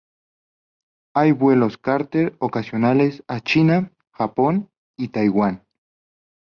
[1.13, 5.63] Hay vuelos chárter ocasionales a China, Japón, y Taiwán.